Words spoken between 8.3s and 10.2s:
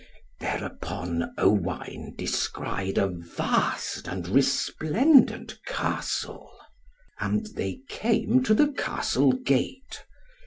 to the Castle gate.